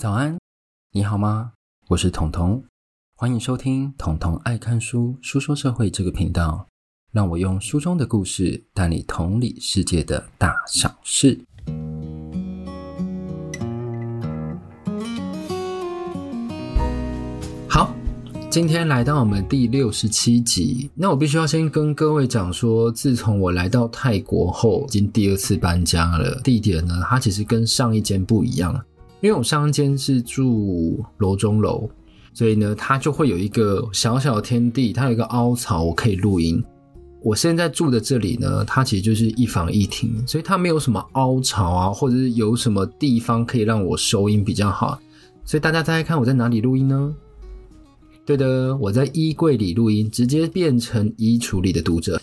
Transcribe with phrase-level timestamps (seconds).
[0.00, 0.38] 早安，
[0.92, 1.52] 你好吗？
[1.88, 2.64] 我是彤彤，
[3.14, 6.66] 欢迎收听彤彤爱看书书说社会这个频道，
[7.12, 11.38] 让我用书中的故事带你同理世界的大小事。
[17.68, 17.94] 好，
[18.50, 28.82] 今天来到我们第六十七集，那我必须要先跟各位讲说，自从我来到泰国后，已经第二次搬家了，地点呢，它其实跟上一间不一样。
[29.22, 31.88] 因为我上一间是住楼中楼，
[32.32, 36.62] 所以呢，它就会有一个小小的天地，它有一个凹槽，我可以录音。
[37.22, 44.98] 我现在住的这里呢，它其实就是一房一厅，所以它没有什么凹槽啊，或者是有什么地方可以让我收音比较好。
[45.44, 47.14] 所以大家猜猜看，我在哪里录音呢？
[48.24, 52.18] 对的，我在衣柜里录音，直接变成衣橱里的读者。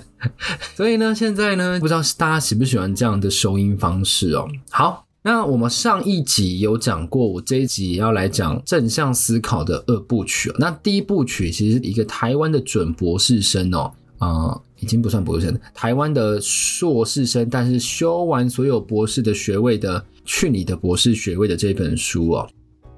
[0.76, 4.46] 所以呢，现在呢，不知道大家喜不喜欢这样的收音方式哦。
[4.68, 5.05] 好。
[5.26, 10.54] 那我们上一集有讲过，我这一集也要来讲正向思考的二部曲。
[10.56, 22.48] 那第一部曲其实一个台湾的准博士生哦，啊、已经不算博士生，台湾的硕士生，但是修完所有博士的学位的，去你的博士学位的这本书哦。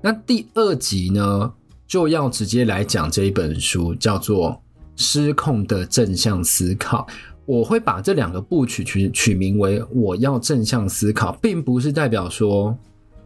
[0.03, 1.51] 那第二集呢，
[1.87, 4.51] 就要直接来讲这一本书，叫做
[4.97, 7.07] 《失控的正向思考》。
[7.49, 12.77] 我会把这两个部曲取取名为“我要正向思考”，并不是代表说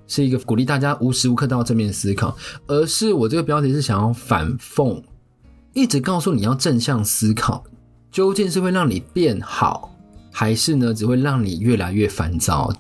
[0.06, 2.36] 是一个鼓励大家无时无刻都要正面思考，
[2.68, 5.02] 而是我这个标题是想要反讽，
[5.72, 7.64] 一直告诉你要正向思考，
[8.12, 9.92] 究竟是会让你变好，
[10.30, 12.72] 还是呢只会让你越来越烦躁？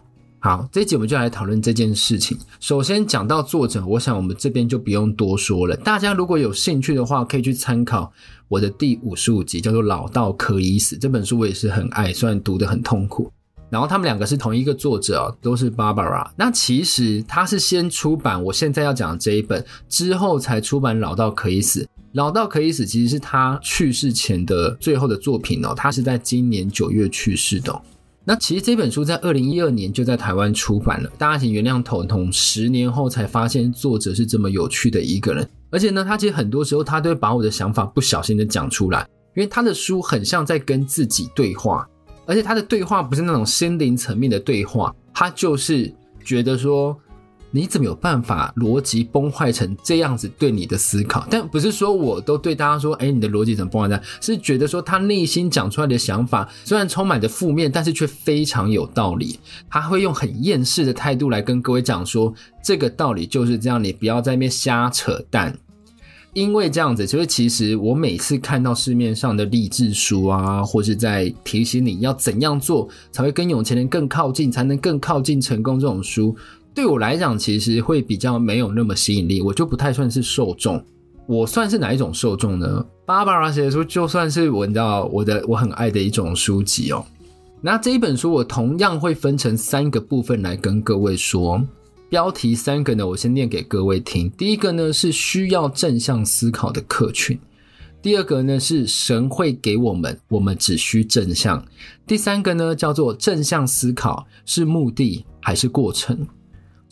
[0.44, 2.36] 好，这集我们就来讨论这件事情。
[2.58, 5.76] 首先讲到作者，我想我们这边就不用多说了。
[5.76, 8.12] 大家如果有兴趣的话，可以去参考
[8.48, 13.30] 我的第五十五集，叫做《老到可以死》这本书，我也是很爱，虽然读得很痛苦。
[13.70, 16.28] 然后他们两个是同一个作者哦，都是 Barbara。
[16.34, 21.82] 那其实他是先出版我现在要讲的这一本，之后才出版《老到可以死》。
[22.14, 27.80] 《老到可以死》其实是他去世前的最后的作品哦，他是在今年九月去世的。
[28.24, 41.88] 那其实这本书在二零一二年就在台湾出版了，大家请原谅童童，十年后才发现作者是这么有趣的一个人，而且呢，他其实很多时候他都会把我的想法不小心的讲出来，因为他的书很像在跟自己对话，
[42.26, 45.92] 而且他的对话不是那种心灵层面的对话，他就是
[46.24, 46.96] 觉得说。
[47.54, 51.26] 你怎么有办法逻辑崩坏成这样子对你的思考？
[51.30, 54.02] 但不是说我都对大家说，哎，你的逻辑怎么崩坏的？
[54.20, 59.38] 是觉得说他内心讲出来的想法虽然充满着负面，但是却非常有道理。
[59.70, 62.32] 他会用很厌世的态度来跟各位讲说，
[62.64, 65.56] 这个道理就是这样，你不要在那边瞎扯淡。
[66.34, 76.34] 因为这样子，所以其实我每次看到市面上的励志书啊，或是在提醒你要怎样做才会跟有钱人更靠近，才能更靠近成功这种书。
[76.74, 80.84] 对我来讲，其实会比较没有那么吸引力，我就不太算是受众。
[81.26, 87.04] 我算是哪一种受众呢巴巴拉写的书就算是我，你知道我的我很爱的一种书籍哦。
[87.60, 91.62] 那这一本书我同样会分成三个部分来跟各位说。
[92.10, 94.28] 标题三个呢，我先念给各位听。
[94.32, 97.38] 第一个呢是需要正向思考的客群，
[98.02, 101.64] 第二个呢是神会给我们，我们只需正向。
[102.06, 106.26] 第三个呢叫做正向思考是目的还是过程？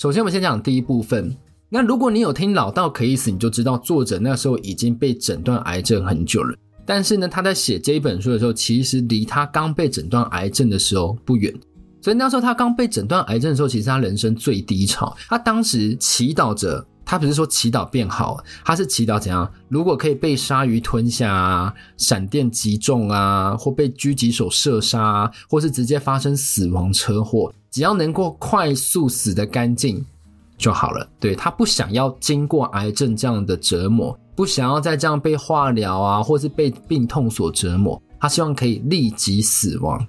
[0.00, 1.36] 首先，我们先讲第一部分。
[1.68, 6.56] 那如果你有听《老到可以死》，你就知道作者那时候已经被诊断癌症很久了。
[6.86, 11.54] 但是呢，他在写这一本书的时候，其实离他刚被诊断癌症的时候不远。
[12.00, 15.14] 所以那时候他刚被诊断癌症的时候，其实他人生最低潮。
[15.28, 19.52] 他当时祈祷着，他不是说祈祷变好，他是祈祷怎样？
[19.68, 27.52] 如果可以被鲨鱼吞下啊，闪电击中啊，或被狙击手射杀啊，或是直接发生死亡车祸。
[27.70, 30.04] 只要能够快速死得干净
[30.58, 31.08] 就好了。
[31.18, 38.00] 对，他不想要经过癌症这样的折磨，不想要再这样被化疗啊，或是被病痛所折磨。
[38.20, 40.06] 他希望可以立即死亡。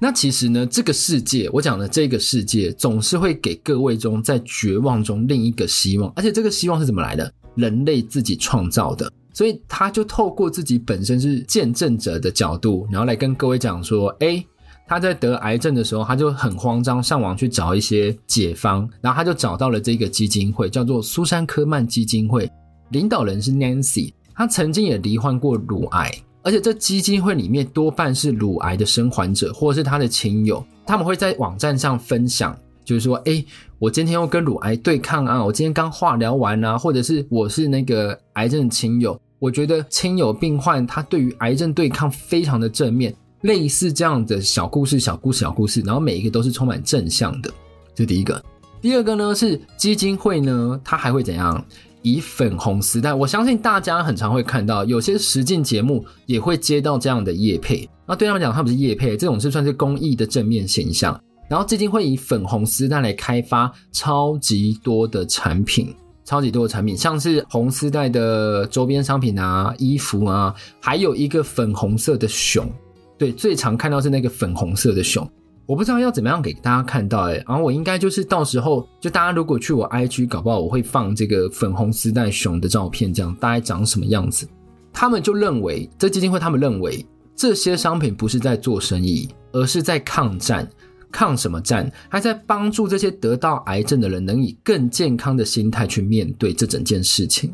[0.00, 6.12] 那其实呢，这个世界，我讲的这个世界，总是会给各位中在绝望中另一个希望。
[6.16, 7.32] 而且这个希望是怎么来的？
[7.54, 9.10] 人类自己创造的。
[9.32, 14.44] 所以他就透过自己本身是见证者的角度，然后来跟各位讲说：诶
[14.86, 22.50] 他在得癌症的时候，他就很慌张，上网去找一些解方，然后他就找到了这个基金会，叫做苏珊科曼基金会，
[22.90, 32.54] 领导人是 Nancy，他曾经也罹患过乳癌，而且这基金会里面多半是乳癌的生还者或者是他的亲友，他们会在网站上分享，
[32.84, 33.42] 就是说，诶，
[33.78, 43.14] 我今天要跟乳癌对抗啊，我今天刚化疗完啊，或者是我是那个癌症亲友，我觉得亲友病患他对于癌症对抗非常的正面。
[43.44, 47.50] 类似这样的小故事、小故事、小故事，然后每一个都是充满正向的，
[47.94, 48.42] 这第一个。
[48.80, 51.62] 第二个呢是基金会呢，它还会怎样？
[52.00, 57.88] 以粉红丝带，我相信大家很常会看到，有些实境节目也会接到这样的业配。
[58.06, 61.18] 那对他们讲，他们是业配，这种是算是公益的正面形象。
[61.48, 65.94] 然后基金会以粉红丝带来开发超级多的产品，
[66.24, 72.70] 超级多的产品，像是红丝带的周边商品啊、衣服啊，还有一个粉红色的熊。
[73.16, 75.28] 对，最常看到是那个粉红色的熊。
[75.66, 84.46] 我不知道要怎么样给大家看到哎，然后我应该就是到时候就大家如果去我 IG 搞不好我会放这个粉红丝带熊的照片，这样大概长什么样子？
[84.92, 90.68] 他们就认为这基金会他们认为这些商品不是在做生意，而是在抗战，
[91.10, 91.90] 抗什么战？
[92.10, 97.50] 还在帮助这些得到癌症的人能以更健康的心态去面对这整件事情。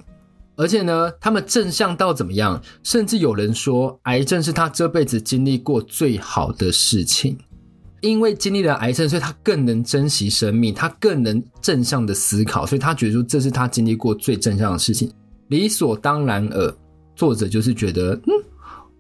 [0.61, 2.61] 而且呢，他们正向到怎么样？
[2.83, 7.39] 甚至有人说，癌症是他这辈子经历过最好的事情。
[8.03, 15.11] 因为经历了癌症，所以他更能珍惜生命，他更能正向的思考，所以他觉得说这是他经历过最正向的事情，
[15.49, 16.75] 理所当然尔。
[17.17, 18.33] 作者就是觉得，嗯，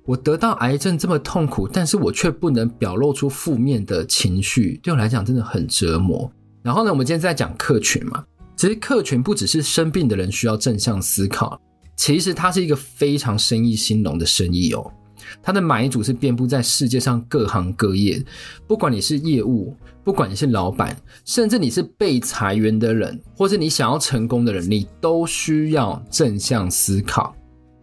[0.04, 6.30] 我得到癌症这么痛苦，但是我却不能表露出负面的情绪，对我来讲真的很折磨。
[6.62, 8.22] 然后呢，我们今天在讲客群嘛，
[8.60, 11.58] 其实客群不只是生病的人需要正向思考，
[11.96, 14.92] 其实它是一个非常生意兴隆的生意哦。
[15.42, 18.22] 他的买主是遍布在世界上各行各业，
[18.66, 19.74] 不管你是业务，
[20.04, 27.34] 不管你是老板，甚至你是被裁员的人，或是你想要成功的人，你都需要正向思考。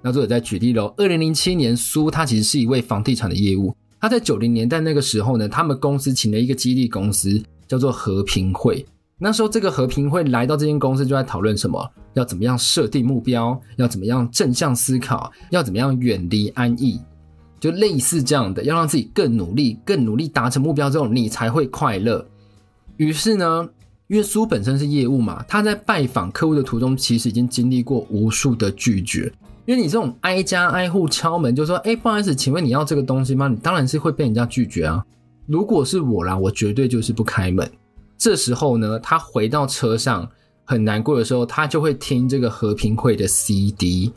[0.04, 8.86] 那作者在举例喽，二零零七年，苏他其实是一位房地产的业务，他在九零年代那个时候呢，他们公司请了一个激励公司，叫做和平会。
[9.20, 17.02] 那时候这个和平会来到这间公司，就在讨论什么，要怎么样设定目标，要怎么样正向思考，要怎么样远离安逸。
[17.60, 22.24] 就类似这样的，要让自己更努力，更努力达成目标之后，你才会快乐。
[22.98, 23.68] 于是呢，
[24.06, 29.34] 因为苏本身是业务嘛，他在拜访客户的途中，其实已经经历过无数的拒绝。
[29.66, 35.04] 因为你这种挨家挨户敲门，就说：“哎，不好意思，请问你要这个东西吗？”你当然是会被人家拒绝啊。
[35.48, 37.68] 如果是我啦，我绝对就是不开门。
[38.18, 40.30] 这时候呢，他回到车上
[40.64, 44.12] 很难过的时候，他就会听这个和平会的 CD，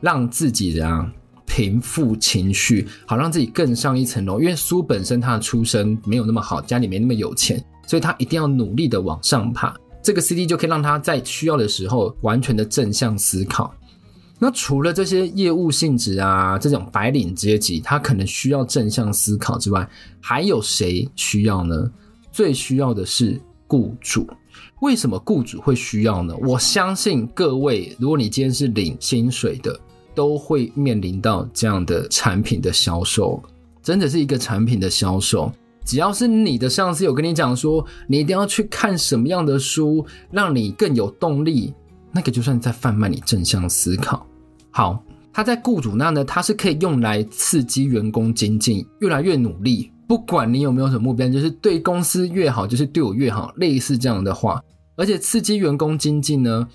[0.00, 1.12] 让自己这样。
[1.44, 4.40] 平复情绪，好让自己更上一层楼。
[4.40, 9.76] 因为苏本身他的出身没有那么好，家里没那么有钱，所以他一定要努力的往上爬。
[10.02, 13.70] 这个 CD 就可以让他在需要的时候完全的正向思考。
[14.38, 19.86] 那除了这些业务性质啊，这种白领阶级，他可能需要正向思考之外，
[20.22, 21.92] 还有谁需要呢？
[22.32, 24.26] 最需要的是雇主。
[24.80, 26.34] 为什么雇主会需要呢？
[26.42, 29.78] 我相信各位，如果你今天是领薪水的。
[30.14, 33.42] 都会面临到这样的产品的销售，
[33.82, 35.50] 真的是一个产品的销售。
[35.86, 41.72] 只要是你的上司有跟你讲说，你一定要去看什么样的书，让你更有动力，
[42.12, 44.26] 那个就算在贩卖你正向思考。
[44.70, 45.02] 好，
[45.32, 49.90] 他在雇主那呢，他是可以用来刺激员工精进，越来越努力。
[50.12, 54.62] 不管你有没有什么目标，就是对公司越好，就是对我越好，类似这样的话。
[54.94, 56.68] 而且刺激员工精进呢，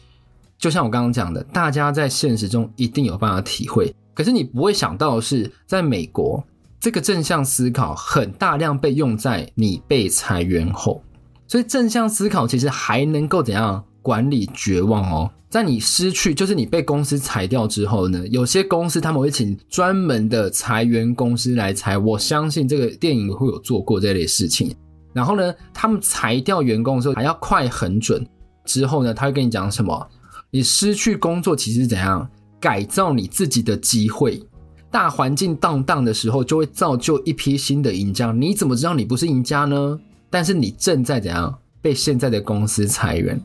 [0.57, 6.43] 就像我刚刚讲的，大家在现实中一定有办法体会，可是你不会想到的是，在美国，
[6.79, 11.03] 这个正向思考很大量被用在你被裁员后，
[11.47, 15.29] 所以正向思考其实还能够怎样管理绝望哦？
[15.49, 24.73] 在你失去，就是你被公司裁掉之后呢，有些公司他们会请专门的裁员公司来裁，我相信这个电影会有做过这类事情。
[25.11, 28.25] 然后呢，他们裁掉员工的时候还要快很准，
[28.63, 30.07] 之后呢，他会跟你讲什么？
[30.51, 32.25] 你失去工作其实是怎样
[32.61, 34.41] 改造你自己的机会？
[34.89, 38.31] 大环境荡荡的时候，就会造就一批新的赢家。
[38.31, 39.99] 你怎么知道你不是赢家呢？
[40.29, 43.37] 但是你正在怎样被现在的公司裁员？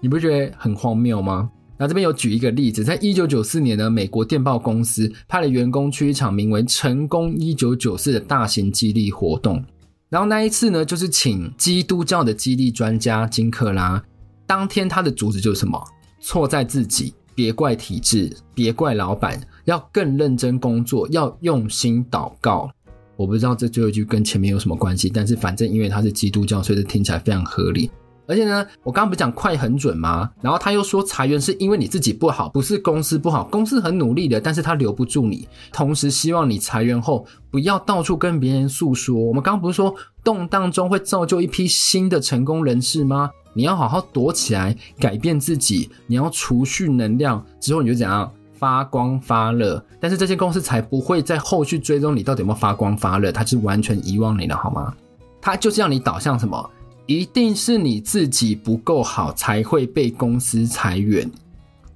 [0.00, 1.50] 你不觉得很荒谬吗？
[1.78, 9.64] 那这边有举一个例子，在一九九四年呢，美国电报公司派了员工去一场名为“成功一九九四”的大型激励活动。
[10.10, 14.02] 然后那一次呢，就是请基督教的激励专家金克拉。
[14.46, 15.82] 当天他的主旨就是什么？
[16.20, 22.70] 错在自己，别怪体制，别怪老板，要更认真工作，要用心祷告。
[23.16, 27.90] 我不知道这最后一句跟前面有什么关系，但是反正因为他是基督教，所以这听起来非常合理。
[28.30, 30.30] 而且呢，我刚刚不是讲快很准吗？
[30.40, 35.48] 然后他又说裁员是因为你自己不好，不是公司不好，公司很努力的，但是他留不住你。
[35.72, 39.16] 同时希望你裁员后不要到处跟别人诉说。
[39.16, 43.28] 我们刚刚不是说动荡中会造就一批新的成功人士吗？
[43.52, 45.90] 你要好好躲起来，改变自己。
[46.06, 49.84] 你要储蓄能量，之后你就怎样发光发热。
[49.98, 54.94] 但是这些公司才不会在后续追踪你到底有没有发光发热，他是完全遗忘你了，好吗？
[55.42, 56.70] 他就是要你导向什么
[57.10, 61.28] 一定是你自己不够好，才会被公司裁员。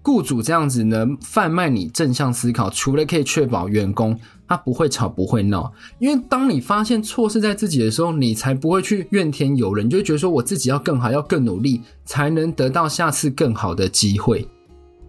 [0.02, 4.18] 雇主这样子呢，贩卖你正向思考，除了可以确保员工
[4.49, 14.44] 他不会吵不会闹，因为当你发现错是在自己的时候，你才不会去怨天尤人，你就会觉得说我自己要更好，要更努力，才能得到下次更好的机会。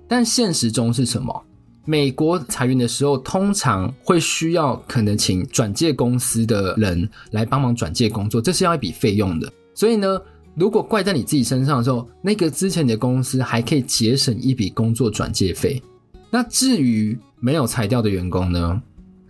[0.07, 1.43] 但现实中是什么？
[1.83, 9.51] 美国裁员的时候，通常会需要可能请转介公司的人来帮忙转介工作，这是要一笔费用的。
[9.75, 10.19] 所以呢，
[10.55, 15.79] 如果怪在你自己身上的时候，那个之前你的公司还可以节省一笔工作转介费。
[16.31, 18.81] 那至于没有裁掉的员工呢，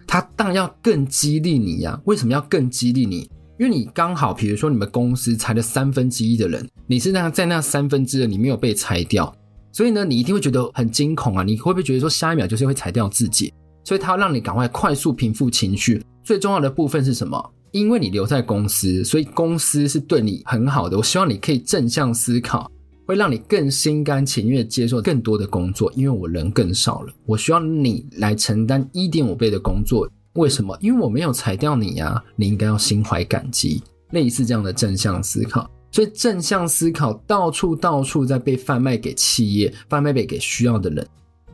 [0.08, 2.00] 他当然要更激励你呀。
[2.06, 3.30] 为什么要更激励你？
[3.58, 9.34] 因为你刚好，比如说你们公司裁了三分之一的人，你是那在那三分之二你没有被裁掉，
[9.72, 11.44] 所以呢，你一定会觉得很惊恐啊！
[11.44, 13.54] 你会不会觉得说下一秒就是会裁掉自己？
[13.84, 16.04] 所以他要让你赶快快速平复情绪。
[16.24, 17.54] 最重要的部分是什么？
[17.76, 20.96] 因为你留在公司，所以公司是对你很好的。
[20.96, 22.72] 我希望你可以正向思考，
[23.06, 25.92] 会让你更心甘情愿接受更多的工作。
[25.94, 30.10] 因为我人更少了，我需要你来承担一点五倍的工作。
[30.36, 30.78] 为什么？
[30.80, 33.84] 因为我没有裁掉你呀，你应该要心怀感激。
[34.12, 41.06] 类似这样的正向思考，所以正向思考到处到处在被贩卖给企业，贩卖给给需要的人。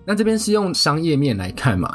[0.05, 1.91] 那这边是用商业面来看嘛。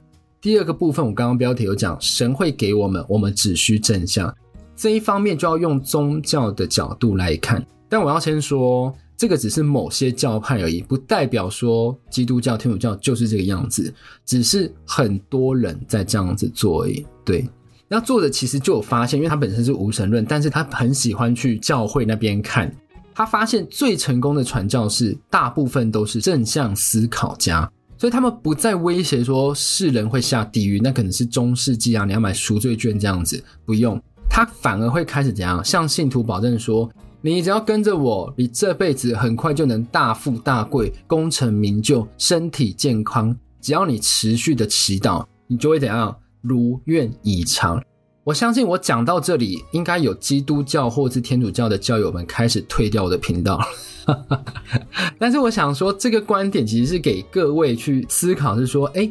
[0.47, 4.33] 第二个部分，我刚刚标题有讲，神会给我们，我们只需正向。
[4.76, 13.93] 这一方面就要用宗教的角度来看，但我要先说，这个只是某些教派而已，不代表说基督教、天主教就是这个样子，
[14.25, 17.05] 只是很多人在这样子做而已。
[17.25, 17.45] 对，
[17.88, 22.73] 那作者其实就有发现，因为他本身是无神论，但是他很喜欢去教会那边看，
[23.12, 27.69] 他发现最成功的传教士，大部分都是正向思考家。
[27.99, 34.00] 所以他们不再威胁说世人会下地狱，那可能是中世纪啊，你要买赎罪券这样子，不用。
[34.29, 36.91] 他反而会开始怎样向信徒保证说，
[37.23, 43.35] 你只要跟着我，你这辈子很快就能大富大贵、功成名就、身体健康。
[43.62, 47.83] 只要你持续的祈祷，你就会怎样如愿以偿。
[48.25, 53.59] 我相信我讲到这里，应该有基督教或是天主教的教友们开始退掉我的频道。
[55.18, 59.10] 但是我想说，这个观点其实是给各位去思考，是说，哎，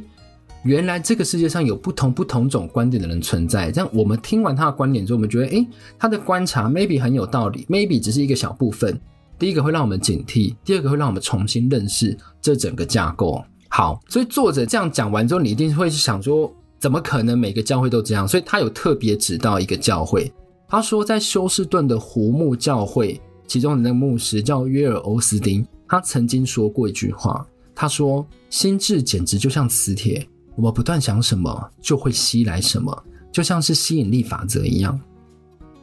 [0.64, 3.72] 原来这个世界上有不同不同种观点的人存在。
[3.72, 5.68] 这样我们听完他的观点之后，我们觉得，哎，
[6.00, 9.00] 他的观察 maybe 很有道理，maybe 只是一个小部分。
[9.38, 13.44] 第一个会让我们警惕，第二个会让我们重新认识这整个架构。
[13.68, 16.50] 好，所以作者这样讲完之后，你一定会想说，
[16.80, 18.26] 怎么可能每个教会都这样？
[18.26, 20.32] 所以他有特别指到一个教会，
[20.70, 23.20] 他说在休斯顿的湖木教会。
[23.48, 35.00] 其中的那个牧师叫约尔·欧斯丁，他曾经说过一句话，他说：“心智简直就像磁铁，我们不断想什么，就会吸来什么，就像是吸引力法则一样。”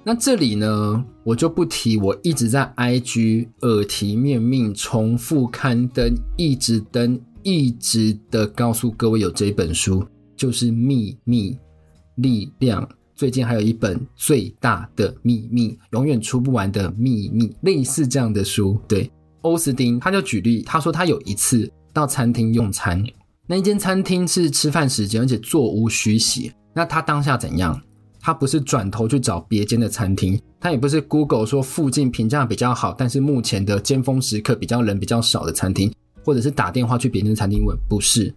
[0.04, 10.04] 那这里呢，我就不提，我一直在 IG 耳提面命重复刊登，一直登，一直的告诉各位有这本书，
[10.34, 11.56] 就是《秘密
[12.16, 12.82] 力量》。
[13.14, 18.80] 最近还有一本最大的秘密，永远出不完的秘密，类似这样的书。
[18.88, 19.10] 对，
[19.42, 23.04] 欧斯丁他就举例，他说他有一次到餐厅用餐，
[23.46, 26.52] 那一间餐厅是吃饭时间，而且座无虚席。
[26.74, 27.80] 那他当下怎样？
[28.18, 35.92] 他不是转头去找别间的餐厅，他也不是 Google 说附近评价比较好，但是目前的尖峰时刻比较人比较少的餐厅，
[36.24, 38.32] 或者是打电话去别间餐厅问，不是，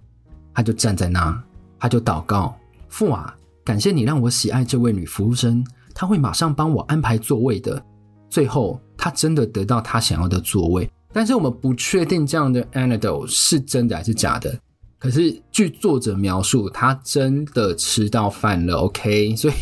[0.53, 1.41] 他就站在那，
[1.79, 2.57] 他就祷告，
[2.89, 3.35] 父啊。
[3.65, 7.83] 感谢你让我喜爱这位女服务生，她会马上帮我安排座位的。
[8.29, 10.87] 最后，她真的得到她想要的座位。
[11.11, 14.55] 但是我们不确定这样的 anecdote 是真的还是假的。
[14.99, 18.75] 可是据作者描述，她真的吃到饭了。
[18.75, 19.53] OK，所以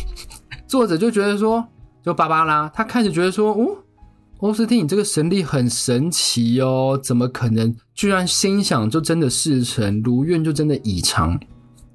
[0.66, 1.66] 作者就觉得说，
[2.02, 3.78] 就芭芭拉，他开始觉得说，哦，
[4.40, 7.74] 欧斯汀，你这个神力很神奇哦，怎么可能？
[7.94, 11.40] 居然心想就真的事成，如愿就真的以偿。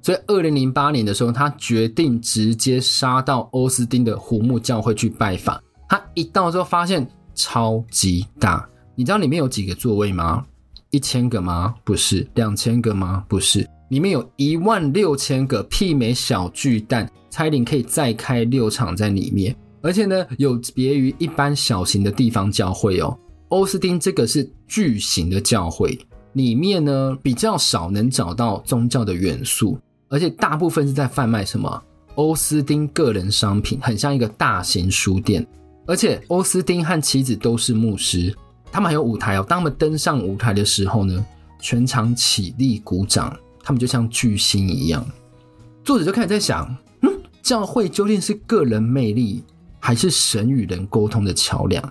[0.02, 5.62] 所以，二零零八年的时候，他决定直接杀到欧斯丁的胡木教会去拜访。
[5.88, 8.66] 他一到之后，发现超级大。
[8.94, 10.44] 你知道里面有几个座位吗？
[10.90, 11.74] 一千个吗？
[11.84, 12.26] 不是。
[12.34, 13.24] 两千个吗？
[13.28, 13.68] 不是。
[13.90, 19.54] 里面有一万六千个，媲美小巨蛋，蔡林可以再开六场在里面。
[19.82, 25.98] 而且呢，有别于一般小型的地方教会哦，欧斯丁这个是巨型的教会，
[26.34, 29.78] 里面呢比较少能找到宗教的元素。
[30.10, 31.82] 而且大部分是在贩卖什么？
[32.16, 35.46] 欧斯丁个人商品，很像一个大型书店。
[35.86, 38.34] 而且欧斯丁和妻子都是牧师，
[38.70, 39.46] 他们还有舞台哦。
[39.48, 41.24] 当他们登上舞台的时候呢，
[41.60, 45.06] 全场起立鼓掌，他们就像巨星一样。
[45.84, 49.44] 作者就开始在想：嗯，教会究竟是个人魅力，
[49.78, 51.82] 还是神与人沟通的桥梁？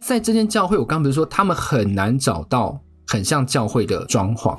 [0.00, 4.58] 在这间教会，我刚刚不是说他们很难找到很像教会的装潢？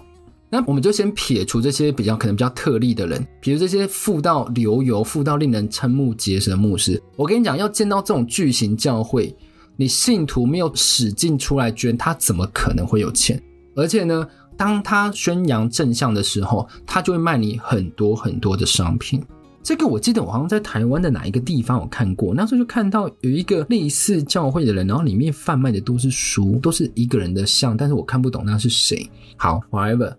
[0.54, 7.02] 那我们就先撇除这些比较可能比较特例的人，比如这些富到流油、富到令人瞠目结舌的牧师。
[7.16, 9.34] 我跟你讲，要见到这种巨型教会，
[9.78, 13.42] 你信徒没有使劲出来捐，他怎么可能会有钱？
[13.78, 14.28] 而且呢，
[14.58, 19.24] 当他宣扬正向的时候，他就会卖你很多很多的商品。
[19.64, 29.10] 这个我记得我好像在台湾的哪一个地方有看过，那时候就看到有一个类似教会的人，然后里面贩卖的都是书，都是一个人的像，但是我看不懂那是谁。
[29.38, 30.14] 好，whatever。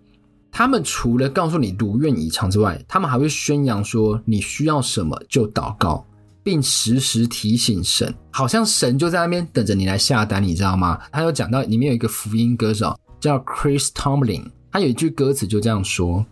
[0.55, 6.05] 他们除了告诉你如愿以偿之外，他们还会宣扬说你需要什么就祷告，
[6.43, 10.99] 并时时提醒神，好像神就在那边等着你来下单，你知道吗？
[11.11, 16.23] 他有讲到里面有一个福音歌手叫 Chris Tomlin，他有一句歌词就这样说：“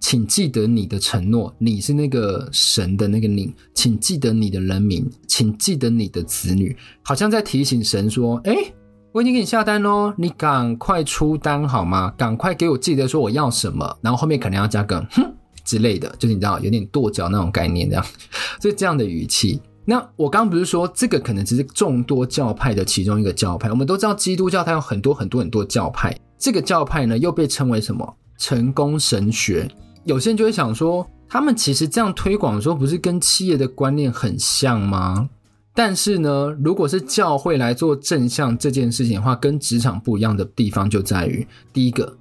[0.00, 8.52] 请记得你的承诺，你是那个神的那个你，请记得你的人民，请记得你的子女，好像在提醒神说，哎。”
[9.12, 12.14] 我已经给你下单喽，你赶快出单好吗？
[12.16, 18.04] 赶快给我记得说我要什么，然后后面可能要加个哼之类的，就是你知道有点跺脚那种概念这样，
[18.62, 19.60] 所以这样的语气。
[19.84, 23.68] 那我刚刚不是说这个可能只是众多教派的其中一个教派？
[23.70, 28.16] 我们都知道基督教它有很多很多很多教派，这个教派呢又被称为什么？
[28.38, 29.68] 成功神学。
[30.04, 35.28] 有些人就会想说，他们其实这样推广说，不是跟企业的观念很像吗？
[35.82, 42.14] 但是呢，如果是教会来做正向这件事情的话，跟职场不一样的地方就在于：第一个，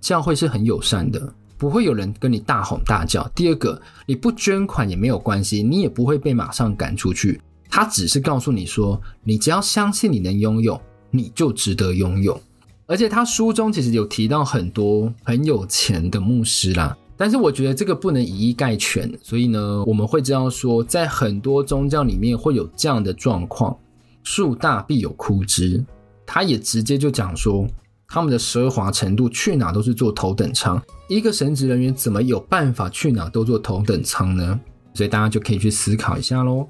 [0.00, 7.40] 教会是很友善的，不会有人跟你大吼大叫；第二个，你不捐款也没有关系，你也不会被马上赶出去。
[7.70, 10.80] 他只是告诉你说，你只要相信你能拥有，
[11.12, 12.42] 你就值得拥有。
[12.86, 16.96] 而且他书中其实有提到很多很有钱的牧师啦。
[17.24, 23.74] 但是我觉得这个不能以一概全，所以呢，我们会知道说，在很多宗教里面会有这样的状况，
[24.22, 25.82] 树大必有枯枝。
[26.26, 27.66] 他也直接就讲说，
[28.08, 30.78] 他们的奢华程度，去哪都是坐头等舱。
[31.08, 34.60] 一个神职人员怎么有办法去哪都坐头等舱呢？
[34.92, 36.68] 所以大家就可以去思考一下喽。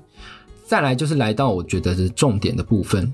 [0.65, 3.13] 再来就是来到我觉得是重点的部分，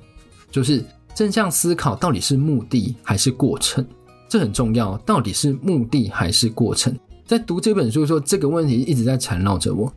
[0.50, 3.82] 就是正向思考到底是目的还是过程？
[4.28, 6.94] 这很重要，到底是目的还是过程？
[7.30, 9.92] 在读这本书的时候，这个问题一直在缠绕着我。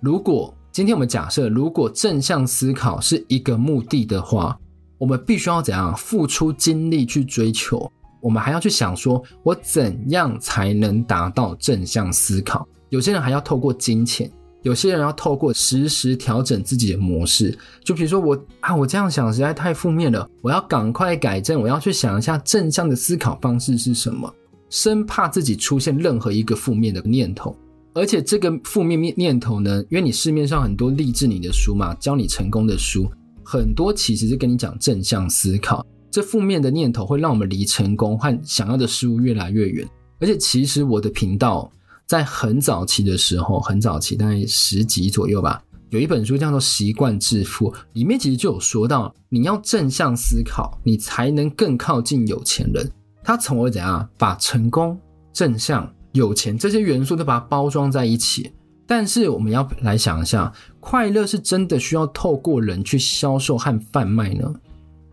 [0.00, 4.58] 如果今天我们假设，如果正向思考是一个目的的话，
[4.96, 7.92] 我们必须要怎样付出精力去追求？
[8.22, 12.66] 我们还要去想说，我怎样才能达到正向思考？
[12.88, 17.54] 有些人还要透过金钱，有些人要透过时时调整自己的模式。
[17.84, 24.32] 就比如说我啊，我这样想实在太负面了，我要赶快改正，我要去想一下正向的思考方式是什么。
[24.70, 27.56] 生怕自己出现任何一个负面的念头，
[27.94, 33.10] 而且这个负面念念头呢，因为你市面上很多励志你的书嘛，教你成功的书，
[33.44, 35.84] 很多其实是跟你讲正向思考。
[36.10, 39.88] 这负面的念头会让我们离成功和想要的事物越来越远。
[40.20, 41.70] 而且其实我的频道
[42.06, 52.90] 在很早期的时候，很早期大概十集左右吧，有一本书叫做《习惯致富》，里面其实就有说到，你要正向思考，你才能更靠近有钱人。
[53.28, 54.98] 他从而怎样把成功、
[55.34, 58.50] 正向、有钱这些元素都把它包装在一起。
[58.86, 64.50] 但是我们要来想一下，快乐是真的需要透过人去销售和贩卖呢？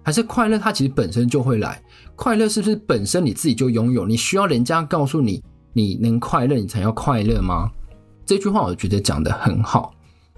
[0.02, 1.84] 还是快乐它其实本身就会来？
[2.16, 4.08] 快乐是不是本身你自己就拥有？
[4.08, 7.70] 你需要人家告诉你你能快乐，你才要快乐吗？
[8.26, 9.94] 这句话我觉得讲得很好。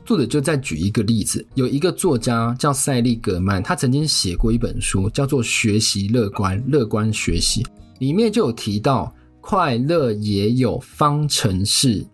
[0.08, 7.62] 作者就再举一个例子，有一个作家叫塞利格曼，他曾经写过一本书，叫做《学习乐观，乐观学习》，
[8.00, 12.06] 里面就有提到快乐也有方程式。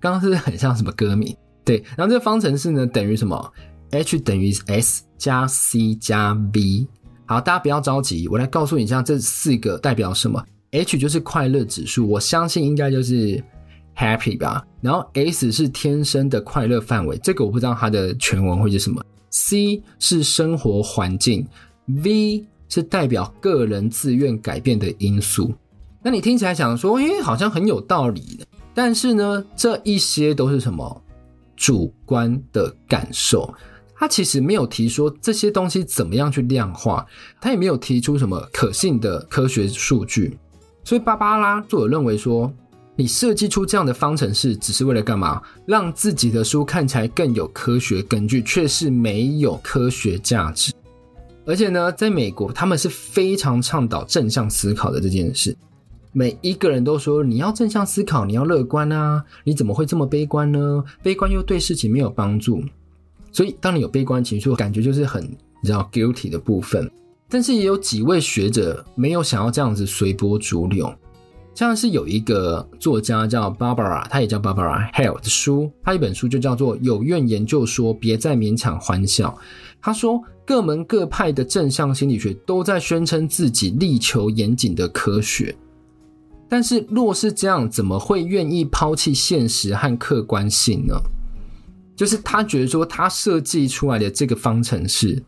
[0.00, 1.32] 刚刚是不是很像什么歌名？
[1.64, 3.52] 对，然后这个方程式呢，等于什么
[3.92, 6.88] ？H 等于 S 加 C 加 V。
[7.26, 10.44] 好，大家不要着急，我来告诉你一下这四个代表什么。
[10.72, 13.40] H 就是快乐指数，我相信应该就是。
[13.96, 19.00] Happy 吧，然后 S 是天生的快乐范围，这个我不知道它的全文会是什么。
[19.30, 21.46] C 是生活环境
[21.86, 25.54] ，V 是代表个人自愿改变的因素。
[26.02, 28.44] 那你听起来想说，诶，好像很有道理的。
[28.74, 31.02] 但是呢，这一些都是什么？
[31.54, 33.54] 主观的感受。
[33.94, 37.06] 他其实没有提说这些东西怎么样去量化，
[37.40, 40.36] 他也没有提出什么可信的科学数据。
[40.82, 42.52] 所以芭芭拉作者认为说。
[42.96, 45.42] 你设计出这样的方程式，只是为了干嘛？
[45.66, 50.72] 让自己的书看起来更有科学根据，却是没有科学价值。
[51.44, 55.56] 而且呢，在美国，他们是非常倡导正向思考的这件事。
[56.12, 59.24] 每一个人都说你要正向思考，你要乐观啊！
[59.42, 60.84] 你怎么会这么悲观呢？
[61.02, 62.62] 悲观又对事情没有帮助。
[63.32, 66.88] 所以，当你有悲观情绪，感觉就是很你知道 guilty 的部分。
[67.28, 70.94] 但是也有几位学者没有想要这样子随波逐流，
[71.54, 79.28] 像是有一个作家叫 Barbara，他也叫 Barbara Hale 的书，他一本书就叫做《有怨研究说别再勉强欢笑》。
[79.80, 85.54] 他说，各门各派的正向心理学都在宣称自己力求严谨的科学，
[86.48, 90.94] 但是若是这样，怎么会愿意抛弃现实和客观性呢？
[91.94, 95.22] 就是他觉得说，他设计出来的这个方程式。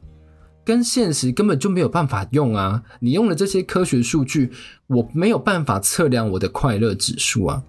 [0.66, 2.82] 跟现实根本就没有办法用啊！
[2.98, 4.50] 你用了这些科学数据，
[4.88, 7.62] 我没有办法测量我的快乐指数啊，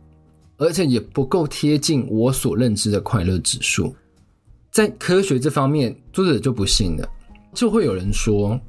[0.58, 3.96] 而且也不够贴近我所认知的快乐指数。
[4.72, 7.08] 在科学这方面，作者就不信了，
[7.54, 8.60] 就会有人说：“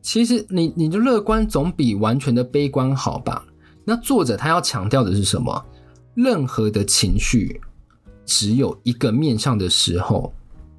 [0.00, 3.44] 其实你你的乐观总比完全的悲观好吧？”
[3.84, 5.62] 那作者他要强调的是什么？
[6.14, 7.60] 任何的情绪
[8.24, 10.32] 只有一个面向的时候。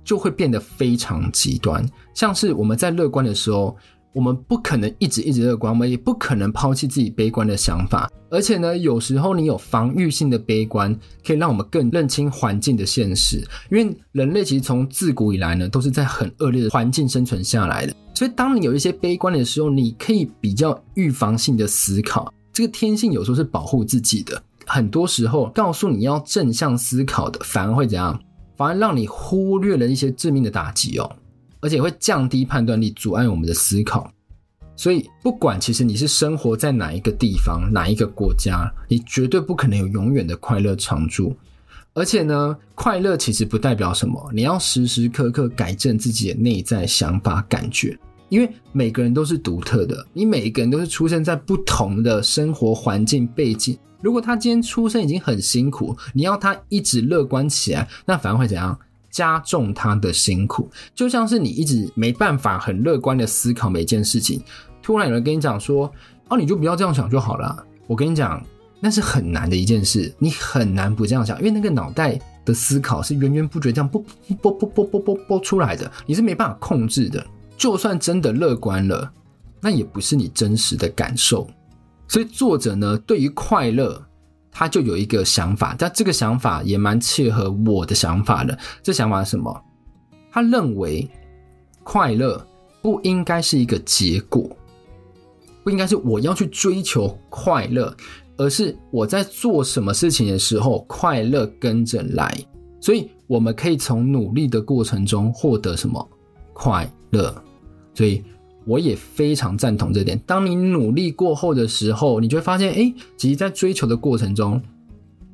[0.05, 3.75] 就会变得非常极端，像是我们在乐观的时候，
[4.13, 8.09] 我们不可能一直一直乐观，我们也不可能抛弃自己悲观的想法。
[8.29, 13.43] 而且呢，有时候你有防御性的悲观，可以让我们更认清环境的现实。
[13.71, 17.93] 因为人类其实从自古以来呢，都是在很恶劣的环境生存下来的。
[18.13, 22.31] 所以，当你有一些悲观的时候，你可以比较预防性的思考。
[22.53, 28.17] 这个天性有时候是保护自己的，很多时候告诉你要正向思考的，反而会怎样？
[28.55, 31.15] 反而让你忽略了一些致命的打击哦，
[31.59, 34.11] 而且会降低判断力，阻碍我们的思考。
[34.77, 41.35] 所以，不管其实你是生活在哪一个地方、哪一个国家，你绝对不可能有永远的快乐常驻。
[41.93, 47.97] 而且呢，快乐其实不代表什么，你要时时刻刻改正自己的内在想法、感觉，
[48.35, 53.77] 因为每个人都是独特的，你每一个人都是出生在不同的生活环境背景。
[54.01, 58.77] 如果他今天出生已经很辛苦，你要他一直乐观起来，那反而会怎样？
[59.09, 60.69] 加重他的辛苦。
[60.93, 64.43] 就像是你一直没办法很乐观的思考每件事情，
[64.83, 65.89] 突然有人跟你讲说
[66.27, 68.45] ：“哦，你就不要这样想就好了。”我跟你讲，
[68.81, 74.03] 那是很难的一件事，你很难不这样想，因为那个脑袋的思考是源源不绝这样啵
[74.41, 77.25] 啵啵啵啵啵啵出来的，你是没办法控制的。
[77.65, 79.11] 就算真的乐观了，
[79.59, 81.47] 那也不是你真实的感受。
[82.07, 83.99] 所以作者呢，对于快乐，
[84.51, 88.55] 他就有一个想法，但这个想法也蛮切合我的想法的。
[88.83, 89.63] 这想法是什么？
[90.31, 91.09] 他认为
[91.81, 92.39] 快乐
[92.83, 94.47] 不应该是一个结果，
[95.63, 97.91] 不应该是我要去追求快乐，
[98.37, 102.31] 而是我在做什么事情的时候，快乐跟着来。
[102.79, 106.07] 所以我们可以从努力的过程中获得什么？
[106.53, 107.35] 快乐。
[107.95, 108.23] 所以。
[108.67, 110.19] 我也非常赞同这点。
[110.25, 114.59] 当你努力过后的时候，你就会发现，哎，其实，在追求的过程中，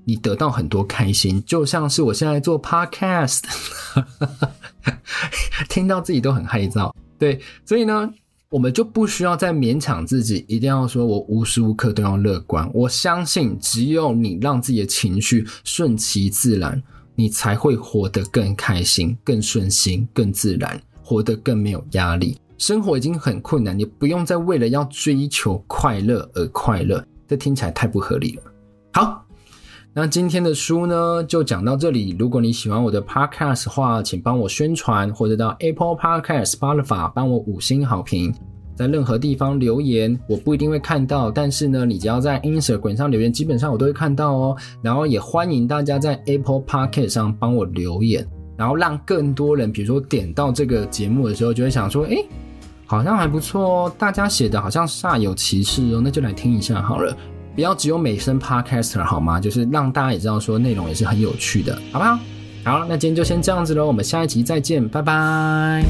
[0.03, 1.41] 你得到很多开心。
[1.45, 3.39] 就像是我现在做 podcast，
[5.69, 6.93] 听到自己都很害臊。
[7.17, 8.13] 对，所以呢，
[8.49, 12.69] 我们就不需要再勉强自己，一定要说我无时无刻都要乐观。
[12.73, 16.83] 我相信，只有你让自己的情绪顺其自然，
[17.15, 22.37] 你才会活得更开心、更顺心、更自然，活得更没有压力。
[22.61, 28.43] 生活已经很困难，你不用再为了要追求快乐而快乐，这听起来太不合理了。
[28.93, 29.25] 好，
[29.95, 32.15] 那今天的书呢，就讲到这里。
[32.19, 38.31] 如果你喜欢我的 Podcast 的话，请帮我宣传，或者到 Apple Podcast、Spotify 帮我五星好评。
[38.75, 44.55] 在任何地方留言，我不一定会看到，但是呢，你只要在 Instagram 上留言，基本上我都会看到哦。
[44.83, 48.23] 然后也欢迎大家在 Apple Podcast 上帮我留言，
[48.55, 52.23] 然后让更多人，比如说点到这个节目的时候，就会想说，诶。
[52.97, 57.15] 好像还不错哦，大家写的好像煞有其事哦，那就来听一下好了。
[57.55, 59.39] 不要只有美声 Podcaster 好吗？
[59.39, 62.19] 就是让大家也知道说内容也是很有趣的，好不好？
[62.65, 65.85] 好，那今天就先这样子喽，我们下一集再见，拜拜。